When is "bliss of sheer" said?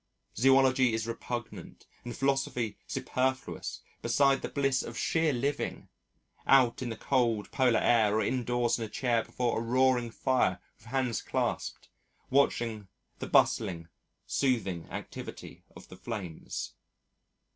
4.49-5.31